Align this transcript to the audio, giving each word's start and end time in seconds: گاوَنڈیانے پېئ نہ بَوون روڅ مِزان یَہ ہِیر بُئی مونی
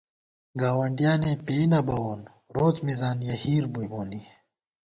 گاوَنڈیانے 0.59 1.31
پېئ 1.45 1.63
نہ 1.71 1.79
بَوون 1.87 2.21
روڅ 2.55 2.75
مِزان 2.85 3.17
یَہ 3.27 3.35
ہِیر 3.41 3.63
بُئی 3.73 3.87
مونی 3.91 4.21